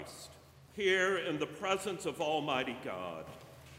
Christ, 0.00 0.30
here 0.74 1.18
in 1.18 1.38
the 1.38 1.46
presence 1.46 2.06
of 2.06 2.20
Almighty 2.20 2.76
God, 2.84 3.24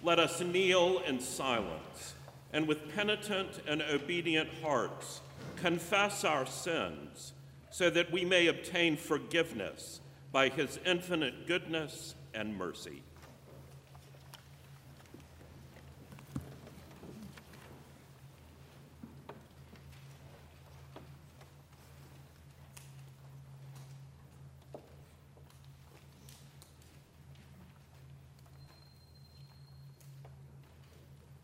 let 0.04 0.20
us 0.20 0.42
kneel 0.42 1.00
in 1.00 1.20
silence 1.20 2.16
and 2.54 2.68
with 2.68 2.94
penitent 2.94 3.62
and 3.68 3.82
obedient 3.82 4.50
hearts 4.62 5.22
confess 5.56 6.24
our 6.24 6.46
sins 6.46 7.34
so 7.72 7.90
that 7.90 8.12
we 8.12 8.26
may 8.26 8.48
obtain 8.48 8.98
forgiveness 8.98 10.00
by 10.32 10.50
his 10.50 10.80
infinite 10.86 11.48
goodness 11.48 12.16
and 12.34 12.56
mercy. 12.56 13.02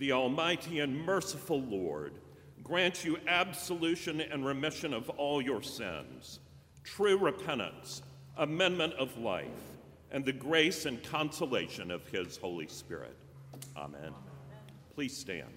The 0.00 0.12
Almighty 0.12 0.80
and 0.80 1.04
merciful 1.04 1.60
Lord 1.60 2.14
grant 2.64 3.04
you 3.04 3.18
absolution 3.28 4.22
and 4.22 4.46
remission 4.46 4.94
of 4.94 5.10
all 5.10 5.42
your 5.42 5.60
sins, 5.60 6.40
true 6.82 7.18
repentance, 7.18 8.00
amendment 8.38 8.94
of 8.94 9.18
life, 9.18 9.44
and 10.10 10.24
the 10.24 10.32
grace 10.32 10.86
and 10.86 11.02
consolation 11.02 11.90
of 11.90 12.06
his 12.08 12.38
Holy 12.38 12.66
Spirit. 12.66 13.14
Amen. 13.76 14.14
Please 14.94 15.14
stand. 15.14 15.52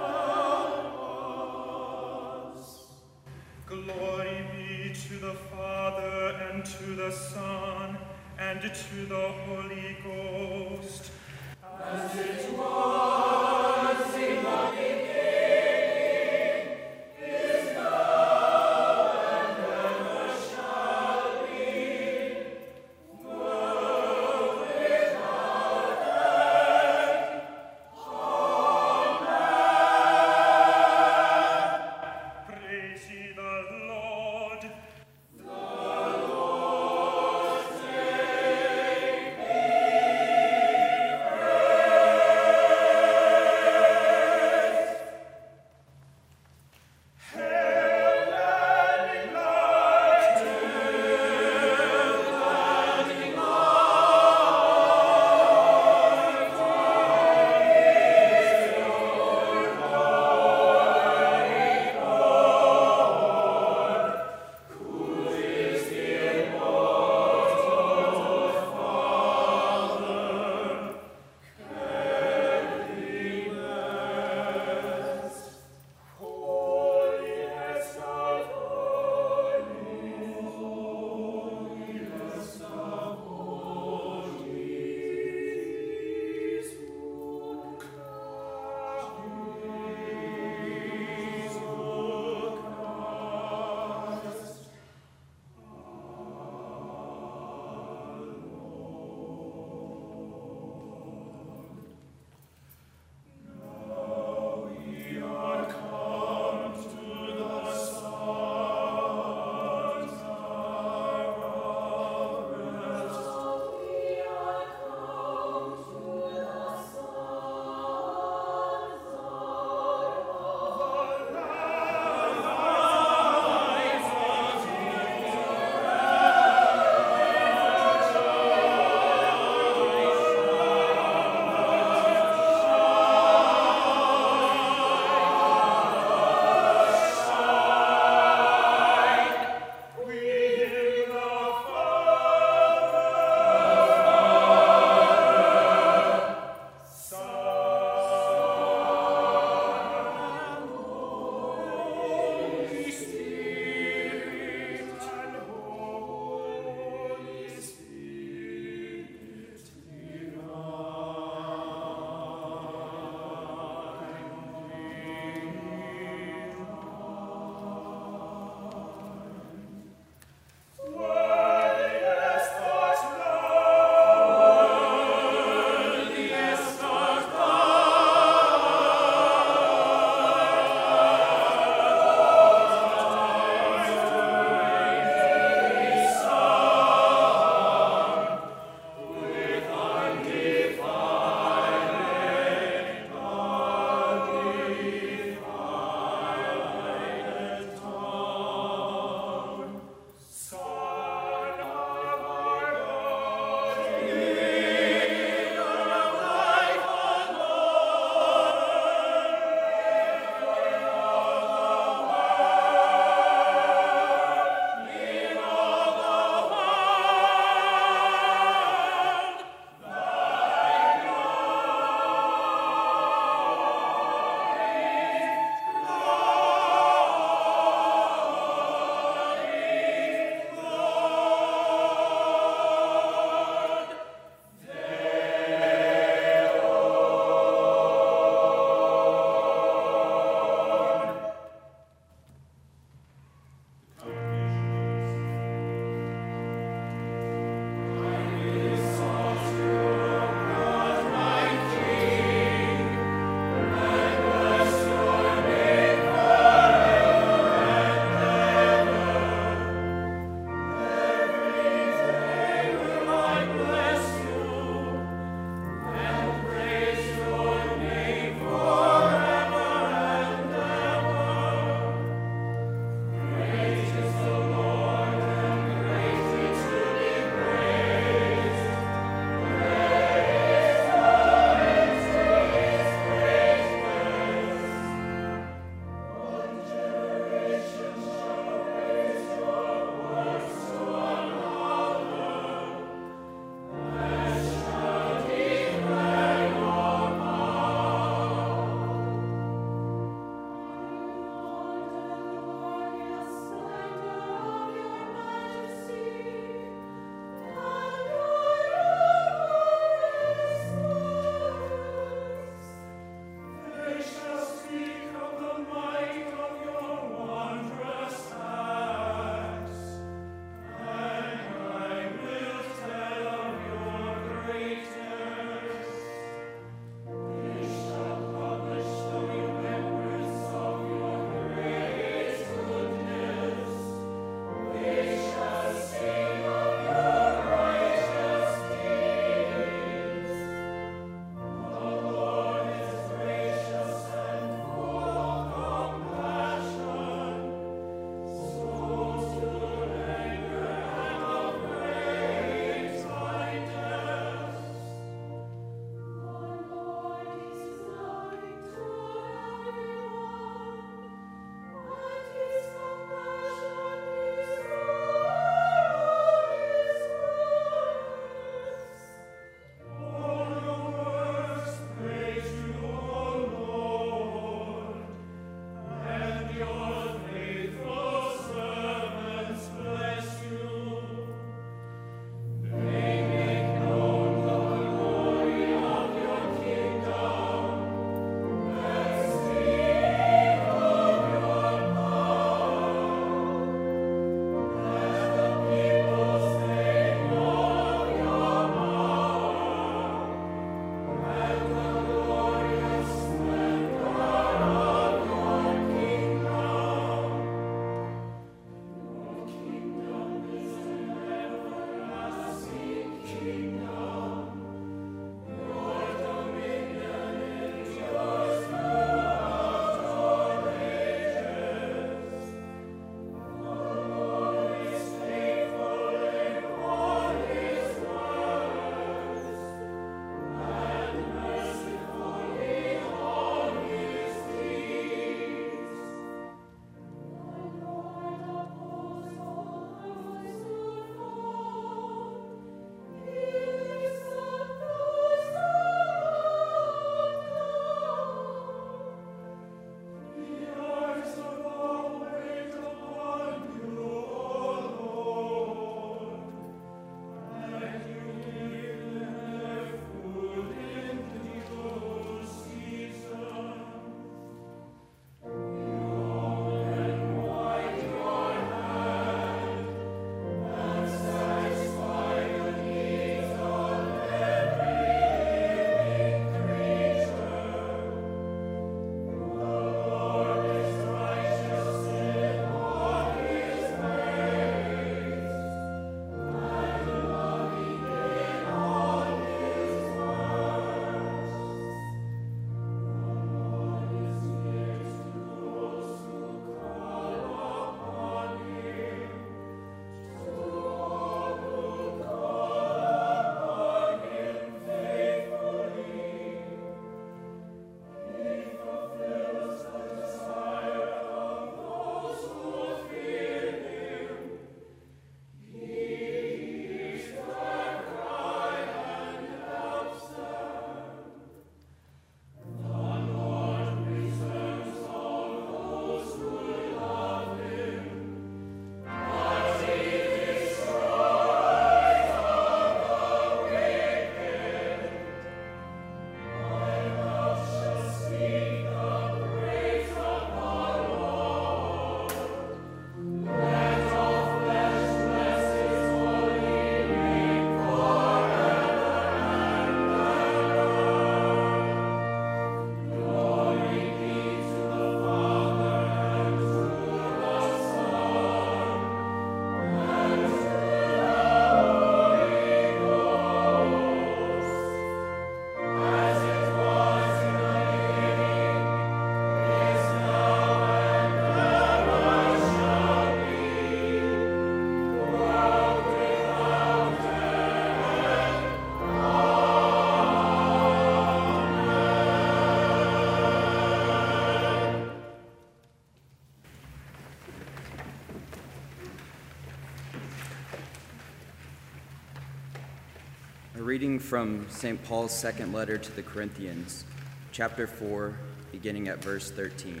Reading 593.90 594.20
from 594.20 594.64
St. 594.70 595.02
Paul's 595.02 595.36
second 595.36 595.72
letter 595.72 595.98
to 595.98 596.12
the 596.12 596.22
Corinthians, 596.22 597.04
chapter 597.50 597.88
4, 597.88 598.36
beginning 598.70 599.08
at 599.08 599.20
verse 599.20 599.50
13. 599.50 600.00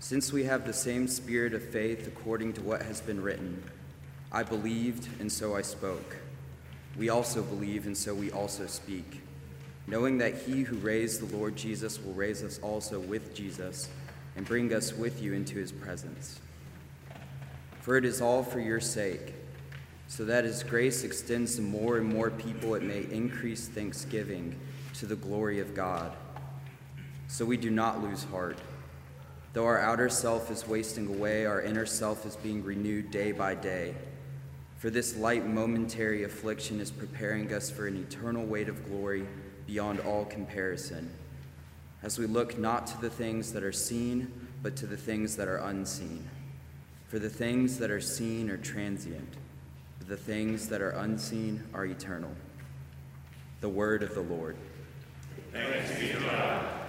Since 0.00 0.32
we 0.32 0.44
have 0.44 0.64
the 0.64 0.72
same 0.72 1.06
spirit 1.06 1.52
of 1.52 1.62
faith 1.62 2.06
according 2.06 2.54
to 2.54 2.62
what 2.62 2.80
has 2.80 3.02
been 3.02 3.20
written, 3.20 3.62
I 4.32 4.44
believed 4.44 5.08
and 5.20 5.30
so 5.30 5.54
I 5.54 5.60
spoke. 5.60 6.16
We 6.96 7.10
also 7.10 7.42
believe 7.42 7.84
and 7.84 7.94
so 7.94 8.14
we 8.14 8.30
also 8.30 8.66
speak, 8.66 9.20
knowing 9.86 10.16
that 10.16 10.36
he 10.38 10.62
who 10.62 10.76
raised 10.76 11.20
the 11.20 11.36
Lord 11.36 11.54
Jesus 11.54 12.02
will 12.02 12.14
raise 12.14 12.42
us 12.42 12.58
also 12.60 12.98
with 12.98 13.34
Jesus 13.34 13.90
and 14.36 14.46
bring 14.46 14.72
us 14.72 14.94
with 14.94 15.20
you 15.20 15.34
into 15.34 15.58
his 15.58 15.72
presence. 15.72 16.40
For 17.82 17.98
it 17.98 18.06
is 18.06 18.22
all 18.22 18.42
for 18.42 18.58
your 18.58 18.80
sake, 18.80 19.34
so 20.08 20.24
that 20.24 20.44
as 20.44 20.62
grace 20.62 21.04
extends 21.04 21.56
to 21.56 21.62
more 21.62 21.98
and 21.98 22.06
more 22.06 22.30
people, 22.30 22.74
it 22.74 22.82
may 22.82 23.06
increase 23.10 23.68
thanksgiving 23.68 24.58
to 24.94 25.06
the 25.06 25.16
glory 25.16 25.60
of 25.60 25.74
God. 25.74 26.16
So 27.28 27.44
we 27.44 27.56
do 27.56 27.70
not 27.70 28.02
lose 28.02 28.24
heart. 28.24 28.58
Though 29.52 29.66
our 29.66 29.80
outer 29.80 30.08
self 30.08 30.50
is 30.50 30.66
wasting 30.66 31.06
away, 31.06 31.46
our 31.46 31.62
inner 31.62 31.86
self 31.86 32.26
is 32.26 32.36
being 32.36 32.64
renewed 32.64 33.10
day 33.10 33.32
by 33.32 33.54
day. 33.54 33.94
For 34.78 34.90
this 34.90 35.16
light 35.16 35.46
momentary 35.46 36.24
affliction 36.24 36.80
is 36.80 36.90
preparing 36.90 37.52
us 37.52 37.70
for 37.70 37.86
an 37.86 37.96
eternal 37.96 38.44
weight 38.44 38.68
of 38.68 38.88
glory 38.88 39.26
beyond 39.66 40.00
all 40.00 40.24
comparison 40.24 41.10
as 42.02 42.18
we 42.18 42.26
look 42.26 42.58
not 42.58 42.86
to 42.86 43.00
the 43.00 43.10
things 43.10 43.52
that 43.52 43.62
are 43.62 43.72
seen, 43.72 44.30
but 44.62 44.76
to 44.76 44.86
the 44.86 44.96
things 44.96 45.36
that 45.36 45.48
are 45.48 45.56
unseen. 45.56 46.28
For 47.08 47.18
the 47.18 47.28
things 47.28 47.78
that 47.78 47.90
are 47.90 48.00
seen 48.00 48.50
are 48.50 48.56
transient, 48.56 49.34
the 50.08 50.16
things 50.16 50.68
that 50.68 50.80
are 50.80 50.90
unseen 50.90 51.62
are 51.74 51.84
eternal. 51.84 52.30
The 53.60 53.68
word 53.68 54.02
of 54.02 54.14
the 54.14 54.22
Lord. 54.22 54.56
Thanks 55.52 56.00
be 56.00 56.08
to 56.08 56.20
God. 56.20 56.87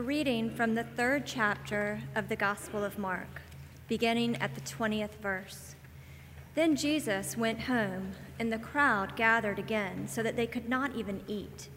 Reading 0.00 0.48
from 0.48 0.74
the 0.74 0.82
third 0.82 1.26
chapter 1.26 2.00
of 2.14 2.30
the 2.30 2.34
Gospel 2.34 2.82
of 2.82 2.98
Mark, 2.98 3.42
beginning 3.86 4.34
at 4.36 4.54
the 4.54 4.60
20th 4.62 5.16
verse. 5.16 5.74
Then 6.54 6.74
Jesus 6.74 7.36
went 7.36 7.60
home, 7.60 8.12
and 8.38 8.50
the 8.50 8.58
crowd 8.58 9.14
gathered 9.14 9.58
again, 9.58 10.08
so 10.08 10.22
that 10.22 10.36
they 10.36 10.46
could 10.46 10.70
not 10.70 10.96
even 10.96 11.22
eat. 11.28 11.68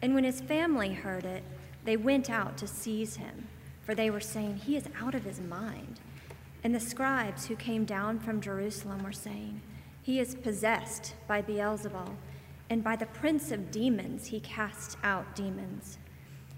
And 0.00 0.14
when 0.14 0.24
his 0.24 0.40
family 0.40 0.94
heard 0.94 1.26
it, 1.26 1.44
they 1.84 1.96
went 1.96 2.30
out 2.30 2.56
to 2.56 2.66
seize 2.66 3.16
him, 3.16 3.48
for 3.82 3.94
they 3.94 4.08
were 4.08 4.18
saying, 4.18 4.56
He 4.56 4.74
is 4.74 4.88
out 4.98 5.14
of 5.14 5.24
his 5.24 5.38
mind. 5.38 6.00
And 6.64 6.74
the 6.74 6.80
scribes 6.80 7.46
who 7.46 7.54
came 7.54 7.84
down 7.84 8.18
from 8.18 8.40
Jerusalem 8.40 9.04
were 9.04 9.12
saying, 9.12 9.60
He 10.02 10.18
is 10.18 10.34
possessed 10.34 11.14
by 11.26 11.42
Beelzebul, 11.42 12.16
and 12.70 12.82
by 12.82 12.96
the 12.96 13.06
prince 13.06 13.52
of 13.52 13.70
demons 13.70 14.26
he 14.28 14.40
casts 14.40 14.96
out 15.04 15.36
demons. 15.36 15.98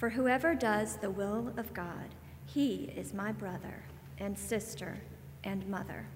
For 0.00 0.08
whoever 0.08 0.54
does 0.54 0.96
the 0.96 1.10
will 1.10 1.52
of 1.58 1.74
God, 1.74 2.14
he 2.46 2.90
is 2.96 3.12
my 3.12 3.32
brother 3.32 3.82
and 4.16 4.38
sister 4.38 4.96
and 5.44 5.68
mother. 5.68 6.06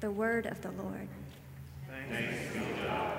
The 0.00 0.10
word 0.10 0.46
of 0.46 0.62
the 0.62 0.70
Lord. 0.70 1.08
Thanks 2.08 2.54
be 2.54 2.60
to 2.60 2.86
God. 2.86 3.18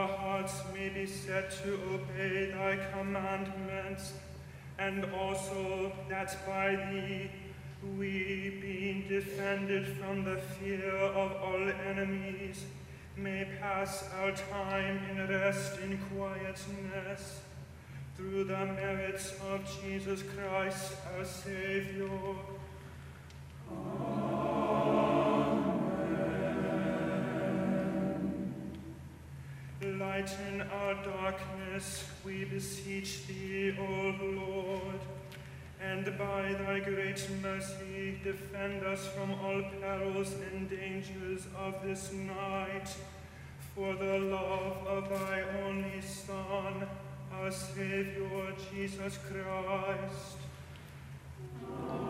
Our 0.00 0.08
hearts 0.16 0.62
may 0.72 0.88
be 0.88 1.04
set 1.04 1.50
to 1.62 1.74
obey 1.92 2.50
thy 2.50 2.78
commandments, 2.90 4.14
and 4.78 5.04
also 5.12 5.92
that 6.08 6.34
by 6.46 6.74
thee 6.74 7.30
we, 7.98 8.58
being 8.62 9.04
defended 9.08 9.86
from 9.98 10.24
the 10.24 10.36
fear 10.36 10.90
of 10.90 11.32
all 11.42 11.70
enemies, 11.86 12.64
may 13.14 13.46
pass 13.60 14.08
our 14.20 14.32
time 14.32 15.00
in 15.10 15.28
rest 15.28 15.78
and 15.80 15.98
quietness, 16.10 17.40
through 18.16 18.44
the 18.44 18.66
merits 18.66 19.34
of 19.52 19.60
Jesus 19.82 20.22
Christ 20.34 20.94
our 21.14 21.24
Savior. 21.26 22.08
Lighten 30.20 30.60
our 30.60 30.94
darkness, 30.96 32.04
we 32.26 32.44
beseech 32.44 33.26
thee, 33.26 33.74
O 33.80 34.14
Lord, 34.22 35.00
and 35.80 36.04
by 36.18 36.52
thy 36.52 36.80
great 36.80 37.26
mercy 37.40 38.20
defend 38.22 38.84
us 38.84 39.06
from 39.06 39.30
all 39.30 39.62
perils 39.80 40.34
and 40.52 40.68
dangers 40.68 41.46
of 41.58 41.82
this 41.82 42.12
night, 42.12 42.94
for 43.74 43.94
the 43.94 44.18
love 44.18 44.86
of 44.86 45.08
thy 45.08 45.42
only 45.64 46.02
Son, 46.02 46.86
our 47.32 47.50
Savior 47.50 48.52
Jesus 48.74 49.18
Christ. 49.26 50.36
Let 51.62 52.09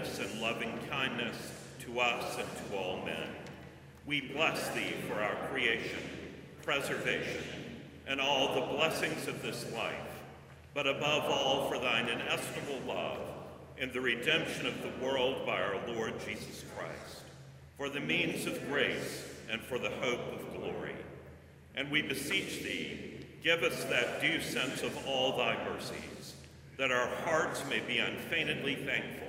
and 0.00 0.40
loving 0.40 0.78
kindness 0.88 1.36
to 1.80 2.00
us 2.00 2.38
and 2.38 2.48
to 2.70 2.76
all 2.76 3.04
men. 3.04 3.28
We 4.06 4.22
bless 4.22 4.68
thee 4.70 4.94
for 5.08 5.14
our 5.14 5.36
creation, 5.48 6.00
preservation, 6.62 7.44
and 8.06 8.20
all 8.20 8.54
the 8.54 8.74
blessings 8.74 9.28
of 9.28 9.42
this 9.42 9.70
life, 9.74 9.94
but 10.74 10.86
above 10.86 11.24
all 11.24 11.68
for 11.68 11.78
thine 11.78 12.08
inestimable 12.08 12.80
love 12.86 13.18
in 13.78 13.92
the 13.92 14.00
redemption 14.00 14.66
of 14.66 14.82
the 14.82 15.04
world 15.04 15.44
by 15.46 15.60
our 15.60 15.78
Lord 15.88 16.14
Jesus 16.26 16.64
Christ, 16.76 17.22
for 17.76 17.88
the 17.88 18.00
means 18.00 18.46
of 18.46 18.68
grace 18.68 19.26
and 19.50 19.60
for 19.60 19.78
the 19.78 19.90
hope 19.90 20.32
of 20.32 20.54
glory. 20.56 20.94
And 21.74 21.90
we 21.90 22.02
beseech 22.02 22.62
thee, 22.62 23.26
give 23.42 23.62
us 23.62 23.84
that 23.84 24.20
due 24.20 24.40
sense 24.40 24.82
of 24.82 25.06
all 25.06 25.36
thy 25.36 25.56
mercies, 25.68 26.34
that 26.76 26.90
our 26.90 27.08
hearts 27.24 27.62
may 27.68 27.80
be 27.80 27.98
unfeignedly 27.98 28.74
thankful, 28.74 29.28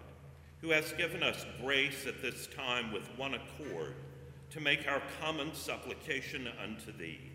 who 0.61 0.69
has 0.69 0.93
given 0.93 1.23
us 1.23 1.45
grace 1.61 2.05
at 2.07 2.21
this 2.21 2.47
time 2.47 2.91
with 2.91 3.07
one 3.17 3.33
accord 3.33 3.95
to 4.51 4.59
make 4.59 4.87
our 4.87 5.01
common 5.19 5.53
supplication 5.53 6.47
unto 6.63 6.95
thee, 6.97 7.31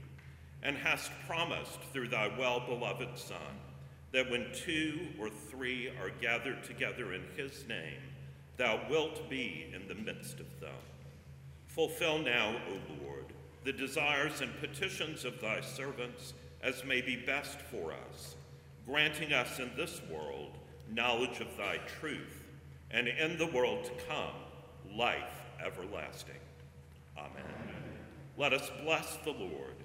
and 0.63 0.77
hast 0.77 1.11
promised 1.27 1.81
through 1.93 2.09
thy 2.09 2.29
well-beloved 2.39 3.19
Son, 3.19 3.59
that 4.13 4.31
when 4.31 4.47
two 4.55 5.09
or 5.19 5.29
three 5.29 5.91
are 6.01 6.11
gathered 6.21 6.63
together 6.63 7.13
in 7.13 7.23
his 7.37 7.67
name, 7.69 8.01
thou 8.57 8.81
wilt 8.89 9.29
be 9.29 9.67
in 9.75 9.89
the 9.89 9.95
midst 9.95 10.41
of 10.41 10.61
them. 10.61 10.71
Fulfill 11.67 12.19
now, 12.19 12.57
O 12.69 13.05
Lord, 13.05 13.27
the 13.65 13.73
desires 13.73 14.41
and 14.41 14.57
petitions 14.61 15.25
of 15.25 15.41
thy 15.41 15.61
servants 15.61 16.33
as 16.63 16.85
may 16.85 17.01
be 17.01 17.17
best 17.17 17.61
for 17.61 17.93
us, 17.93 18.37
granting 18.87 19.33
us 19.33 19.59
in 19.59 19.71
this 19.77 20.01
world 20.11 20.53
knowledge 20.93 21.41
of 21.41 21.57
thy 21.57 21.79
truth, 22.01 22.46
and 22.91 23.09
in 23.09 23.39
the 23.39 23.47
world 23.47 23.85
to 23.85 23.91
come, 24.09 24.97
life 24.97 25.43
everlasting. 25.65 26.35
Amen. 27.19 27.31
Let 28.37 28.53
us 28.53 28.71
bless 28.83 29.17
the 29.25 29.33
Lord. 29.33 29.77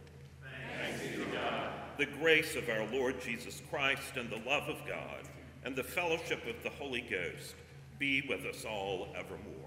Thanks 0.82 1.02
be 1.02 1.24
to 1.24 1.32
God. 1.32 1.70
The 1.98 2.06
grace 2.06 2.56
of 2.56 2.68
our 2.70 2.86
Lord 2.88 3.22
Jesus 3.22 3.62
Christ 3.70 4.16
and 4.16 4.30
the 4.30 4.42
love 4.50 4.68
of 4.68 4.78
God 4.88 5.22
and 5.64 5.76
the 5.76 5.84
fellowship 5.84 6.46
of 6.48 6.62
the 6.64 6.70
Holy 6.70 7.02
Ghost 7.02 7.56
be 8.00 8.24
with 8.28 8.46
us 8.46 8.66
all 8.66 9.08
evermore. 9.16 9.61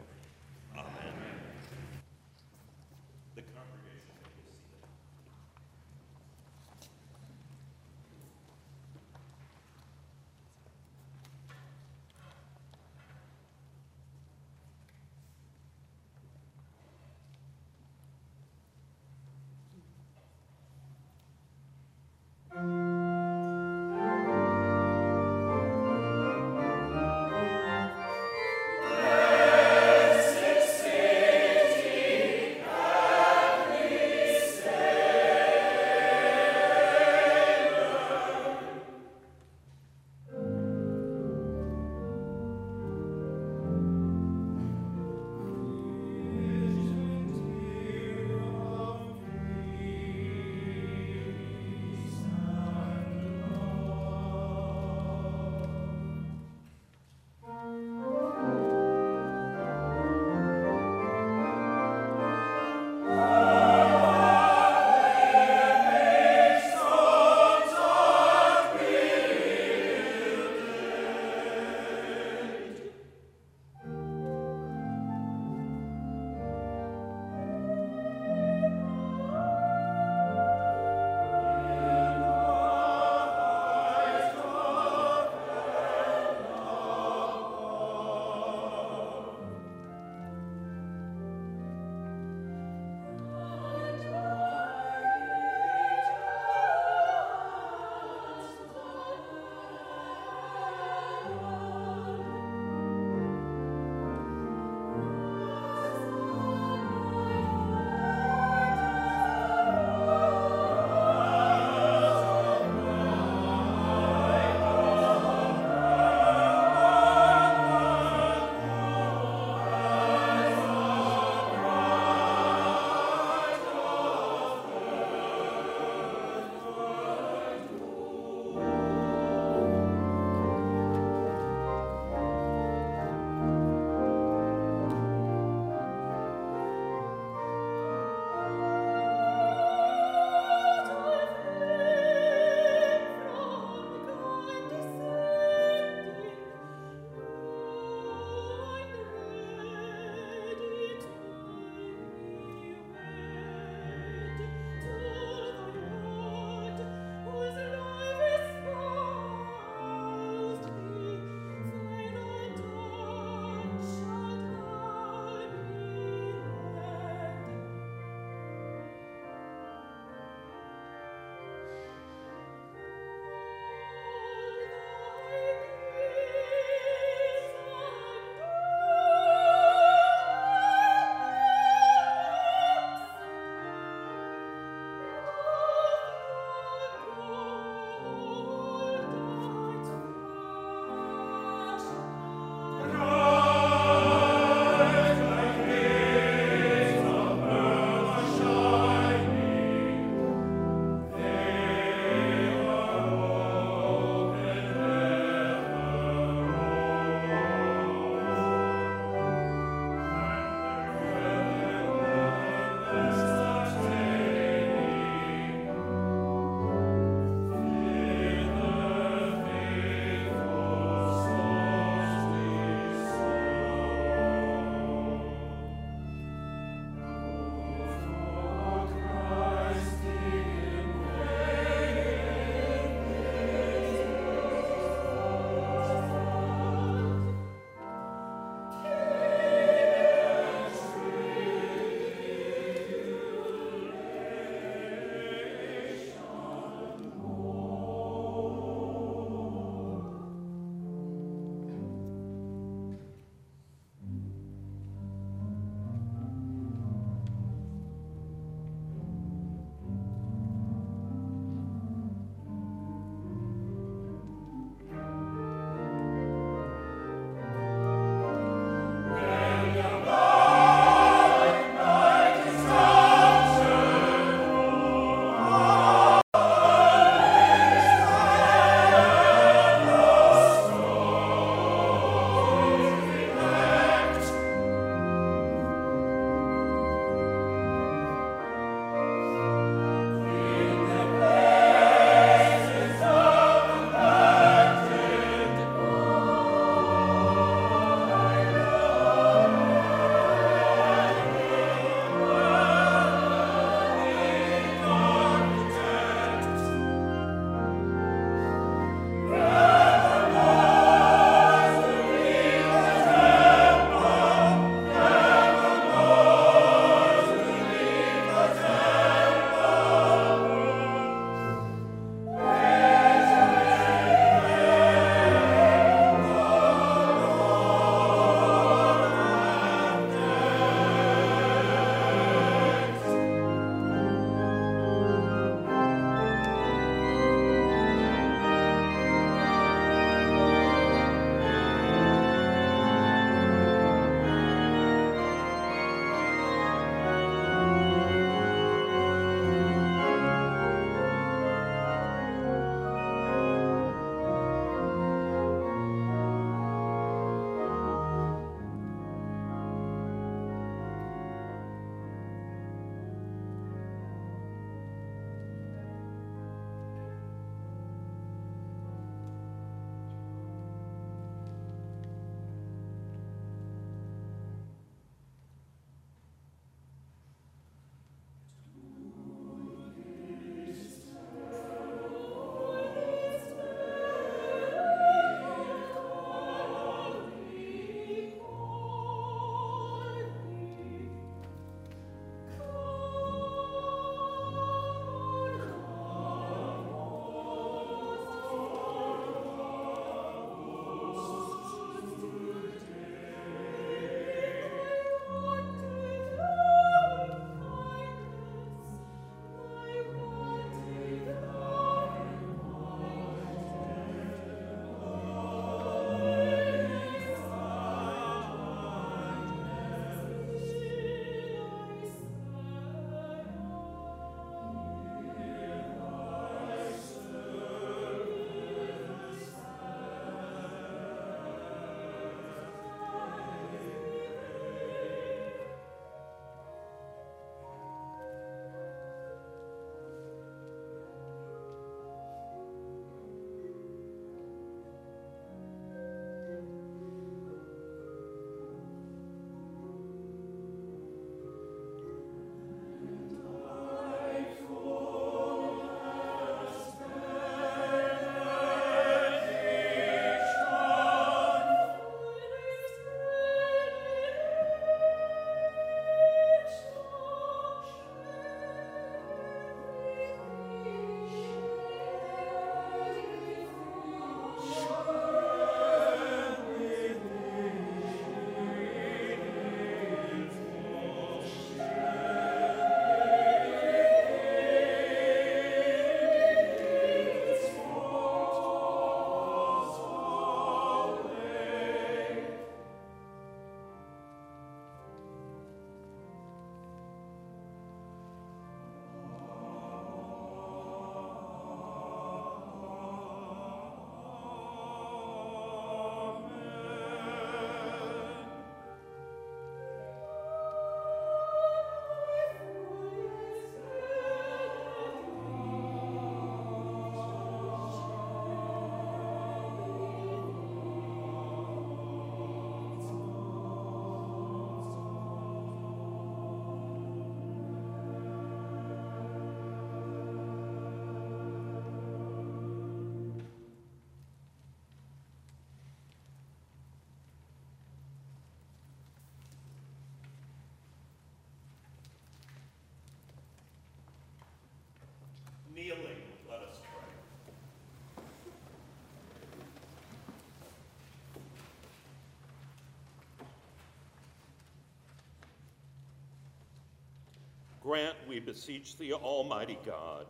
Grant, 557.84 558.16
we 558.26 558.40
beseech 558.40 558.96
thee, 558.96 559.12
Almighty 559.12 559.78
God, 559.84 560.24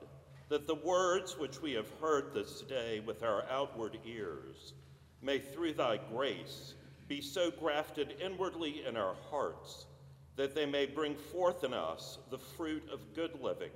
that 0.49 0.67
the 0.67 0.75
words 0.75 1.39
which 1.39 1.63
we 1.63 1.73
have 1.75 1.89
heard 2.01 2.35
this 2.35 2.63
day 2.63 2.99
with 2.99 3.23
our 3.23 3.45
outward 3.49 3.97
ears 4.05 4.75
may 5.23 5.39
through 5.39 5.75
thy 5.75 6.01
grace 6.13 6.75
be 7.07 7.21
so 7.21 7.53
grafted 7.53 8.17
inwardly 8.21 8.85
in 8.85 8.97
our 8.97 9.15
hearts 9.31 9.87
that 10.35 10.53
they 10.53 10.67
may 10.67 10.85
bring 10.85 11.15
forth 11.15 11.63
in 11.63 11.73
us 11.73 12.19
the 12.33 12.39
fruit 12.39 12.83
of 12.93 13.15
good 13.15 13.41
living 13.41 13.71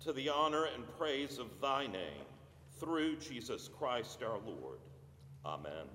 to 0.00 0.14
the 0.14 0.30
honor 0.30 0.64
and 0.74 0.84
praise 0.98 1.38
of 1.38 1.60
thy 1.60 1.86
name 1.86 2.24
through 2.80 3.16
Jesus 3.16 3.68
Christ 3.68 4.22
our 4.22 4.38
Lord. 4.38 4.78
Amen. 5.44 5.86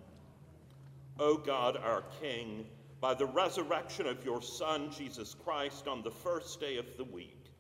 O 1.20 1.36
God, 1.36 1.78
our 1.78 2.03
King, 2.22 2.68
by 2.99 3.13
the 3.13 3.25
resurrection 3.25 4.07
of 4.07 4.25
your 4.25 4.41
Son, 4.41 4.91
Jesus 4.91 5.35
Christ, 5.43 5.87
on 5.87 6.01
the 6.01 6.11
first 6.11 6.59
day 6.59 6.77
of 6.77 6.85
the 6.97 7.03
week, 7.03 7.51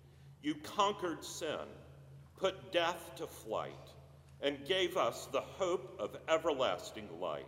you 0.41 0.55
conquered 0.55 1.23
sin, 1.23 1.67
put 2.37 2.71
death 2.71 3.11
to 3.17 3.27
flight, 3.27 3.71
and 4.41 4.65
gave 4.65 4.97
us 4.97 5.27
the 5.27 5.41
hope 5.41 5.95
of 5.99 6.17
everlasting 6.27 7.07
life. 7.19 7.43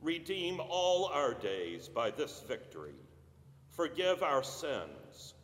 Redeem 0.00 0.60
all 0.60 1.06
our 1.06 1.34
days 1.34 1.88
by 1.88 2.10
this 2.10 2.42
victory. 2.48 2.94
Forgive 3.70 4.22
our 4.22 4.42
sins, 4.42 5.34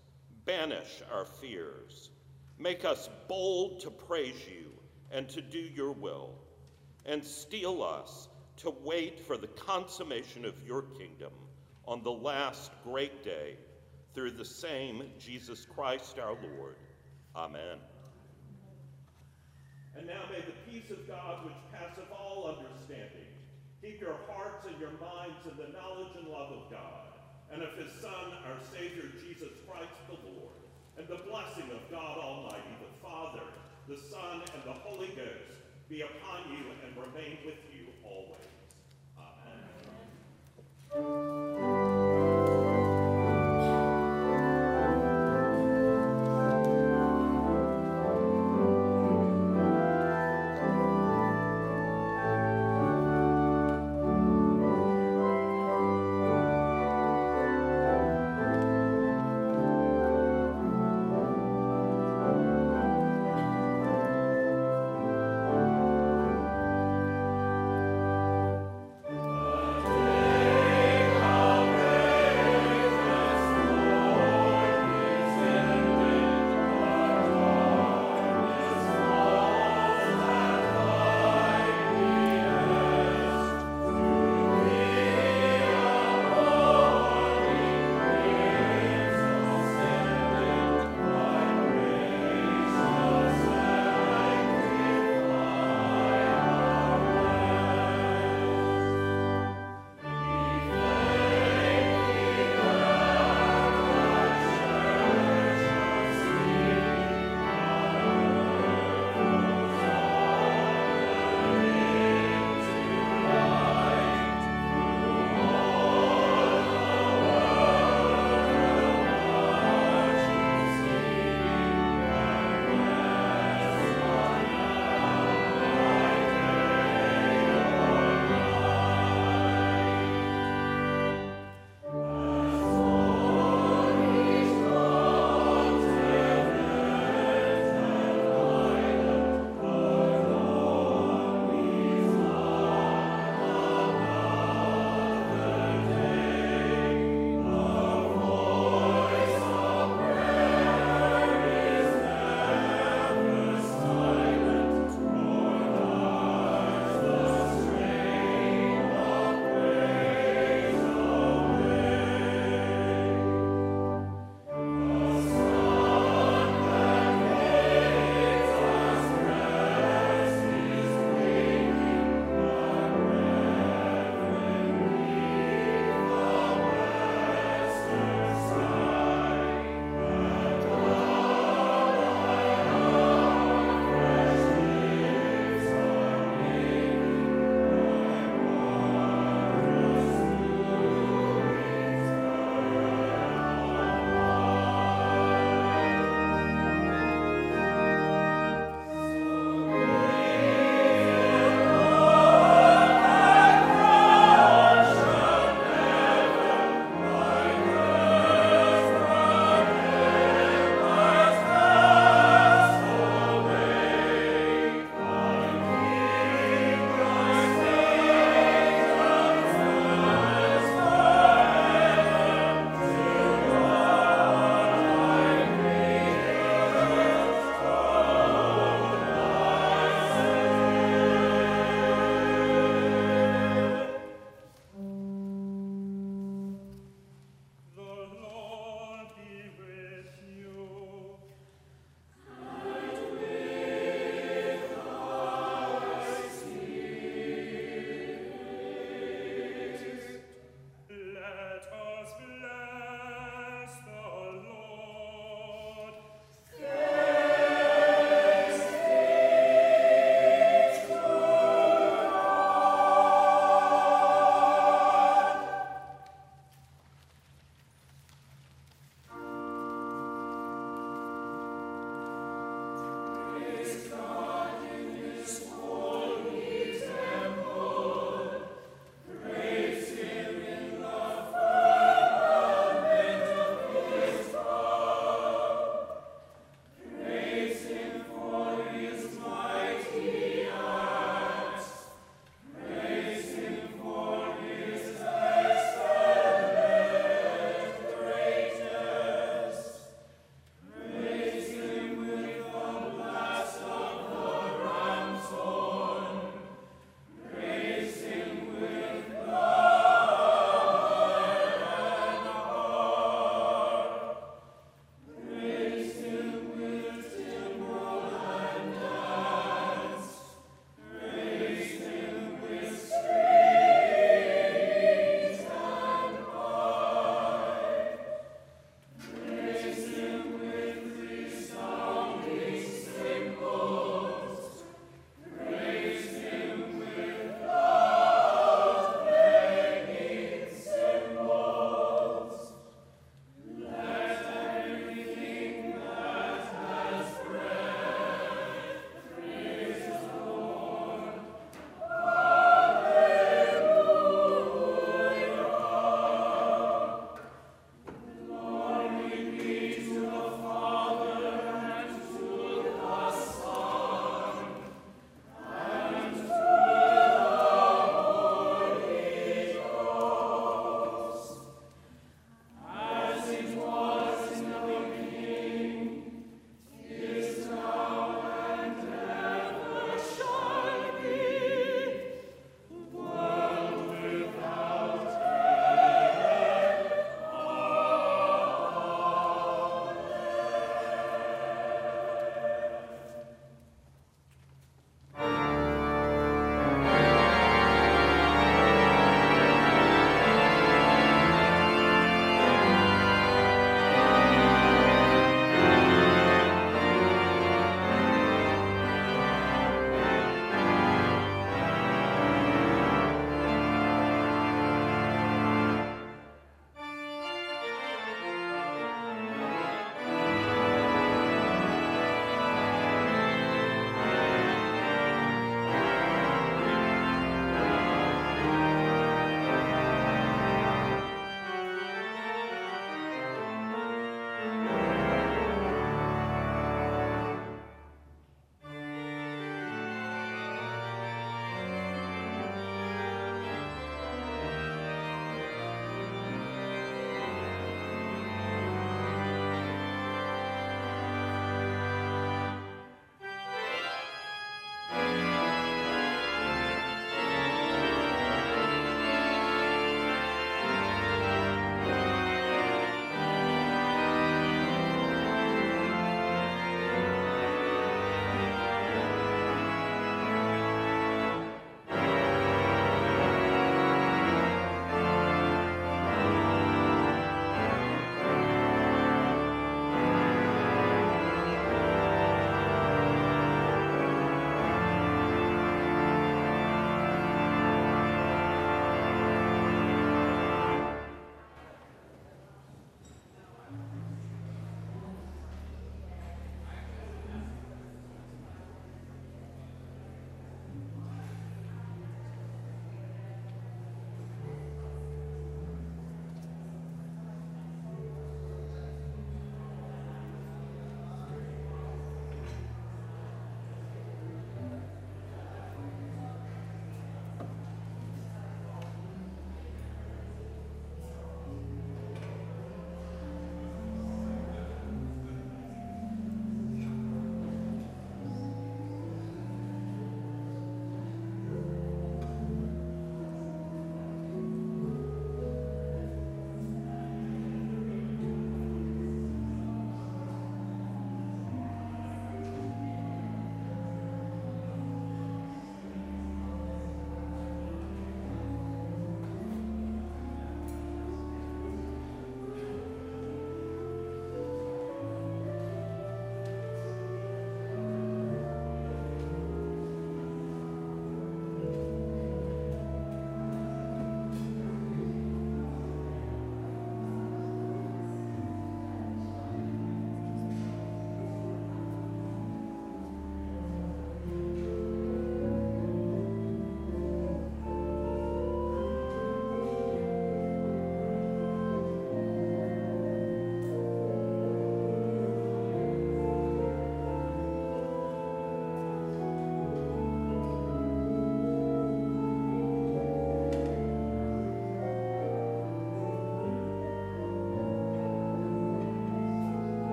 banish 0.46 1.02
our 1.12 1.24
fears, 1.24 2.10
make 2.58 2.84
us 2.84 3.08
bold 3.28 3.80
to 3.80 3.90
praise 3.90 4.46
you 4.46 4.70
and 5.10 5.28
to 5.28 5.42
do 5.42 5.58
your 5.58 5.92
will, 5.92 6.34
and 7.04 7.22
steel 7.22 7.82
us 7.82 8.28
to 8.58 8.70
wait 8.82 9.20
for 9.20 9.36
the 9.36 9.46
consummation 9.46 10.44
of 10.44 10.54
your 10.66 10.82
kingdom 10.82 11.32
on 11.90 12.02
the 12.04 12.12
last 12.12 12.70
great 12.84 13.24
day 13.24 13.56
through 14.14 14.30
the 14.30 14.44
same 14.44 15.02
Jesus 15.18 15.66
Christ 15.66 16.20
our 16.20 16.38
Lord. 16.56 16.76
Amen. 17.34 17.78
And 19.96 20.06
now 20.06 20.22
may 20.30 20.40
the 20.40 20.54
peace 20.70 20.90
of 20.92 21.06
God, 21.08 21.44
which 21.44 21.56
passeth 21.72 22.08
all 22.12 22.56
understanding, 22.56 23.26
keep 23.82 24.00
your 24.00 24.14
hearts 24.30 24.66
and 24.66 24.78
your 24.78 24.92
minds 25.02 25.42
in 25.50 25.56
the 25.56 25.76
knowledge 25.76 26.14
and 26.16 26.28
love 26.28 26.52
of 26.52 26.70
God, 26.70 27.18
and 27.52 27.60
of 27.60 27.76
his 27.76 27.90
Son, 28.00 28.38
our 28.46 28.58
Savior, 28.72 29.10
Jesus 29.20 29.50
Christ 29.66 29.90
the 30.06 30.14
Lord, 30.30 30.54
and 30.96 31.08
the 31.08 31.18
blessing 31.28 31.68
of 31.74 31.90
God 31.90 32.18
Almighty, 32.18 32.70
the 32.80 33.02
Father, 33.02 33.42
the 33.88 33.96
Son, 33.96 34.42
and 34.54 34.62
the 34.64 34.78
Holy 34.86 35.08
Ghost, 35.08 35.58
be 35.88 36.02
upon 36.02 36.52
you 36.52 36.70
and 36.86 36.96
remain 36.96 37.38
with 37.44 37.58
you 37.74 37.88
always. 38.04 38.46
Amen. 39.18 39.64
Amen. 40.94 41.69